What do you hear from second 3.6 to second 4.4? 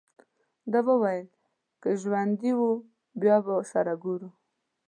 سره ګورو.